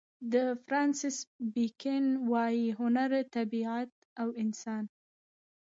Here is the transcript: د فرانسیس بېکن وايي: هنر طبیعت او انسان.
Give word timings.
د 0.33 0.35
فرانسیس 0.65 1.17
بېکن 1.53 2.05
وايي: 2.31 2.65
هنر 2.79 3.11
طبیعت 3.35 3.91
او 4.21 4.29
انسان. 4.43 4.83